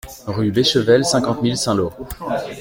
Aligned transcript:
Rue 0.25 0.49
Béchevel, 0.51 1.05
cinquante 1.05 1.43
mille 1.43 1.57
Saint-Lô 1.57 1.91